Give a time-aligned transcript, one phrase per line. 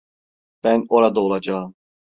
[0.63, 1.75] Ben orada olacağım.